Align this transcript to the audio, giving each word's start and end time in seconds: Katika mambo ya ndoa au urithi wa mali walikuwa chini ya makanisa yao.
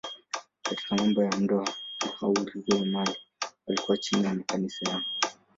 Katika 0.61 0.95
mambo 0.95 1.23
ya 1.23 1.29
ndoa 1.31 1.67
au 2.21 2.31
urithi 2.31 2.73
wa 2.73 2.85
mali 2.85 3.15
walikuwa 3.67 3.97
chini 3.97 4.23
ya 4.25 4.33
makanisa 4.35 4.89
yao. 4.89 5.03